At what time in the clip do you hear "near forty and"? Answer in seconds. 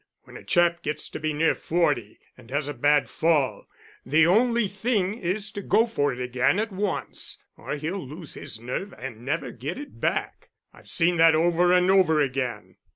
1.31-2.49